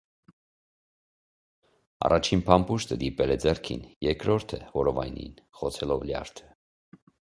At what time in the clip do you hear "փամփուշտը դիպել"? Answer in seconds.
2.49-3.37